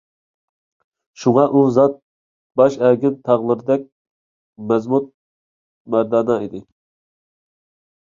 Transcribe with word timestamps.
شۇڭا 1.23 1.43
ئۇ 1.57 1.61
زات، 1.75 1.99
باش 2.63 2.79
ئەگىم 2.89 3.21
تاغلىرىدەك 3.29 3.87
مەزمۇت- 4.73 5.09
مەردانە 5.97 6.43
ئىدى. 6.49 6.69